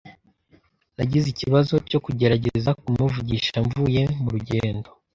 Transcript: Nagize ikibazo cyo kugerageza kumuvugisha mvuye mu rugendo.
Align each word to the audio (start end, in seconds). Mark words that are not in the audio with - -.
Nagize 0.97 1.27
ikibazo 1.29 1.73
cyo 1.89 1.99
kugerageza 2.05 2.69
kumuvugisha 2.81 3.55
mvuye 3.65 4.01
mu 4.21 4.29
rugendo. 4.35 4.89